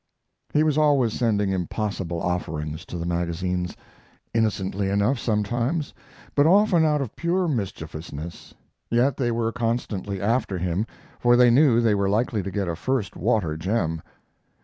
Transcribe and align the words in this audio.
He 0.51 0.63
was 0.63 0.79
always 0.79 1.13
sending 1.13 1.51
impossible 1.51 2.19
offerings 2.23 2.85
to 2.85 2.97
the 2.97 3.05
magazines; 3.05 3.77
innocently 4.33 4.89
enough 4.89 5.19
sometimes, 5.19 5.93
but 6.33 6.47
often 6.47 6.83
out 6.83 7.01
of 7.01 7.15
pure 7.15 7.47
mischievousness. 7.47 8.55
Yet 8.89 9.17
they 9.17 9.29
were 9.29 9.51
constantly 9.51 10.19
after 10.19 10.57
him, 10.57 10.87
for 11.19 11.35
they 11.37 11.51
knew 11.51 11.81
they 11.81 11.93
were 11.93 12.09
likely 12.09 12.41
to 12.41 12.49
get 12.49 12.67
a 12.67 12.75
first 12.75 13.15
water 13.15 13.55
gem. 13.55 14.01